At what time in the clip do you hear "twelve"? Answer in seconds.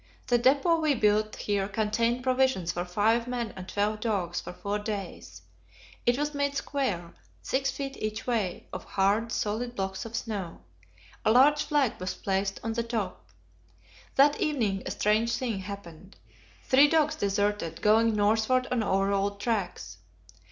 3.69-3.99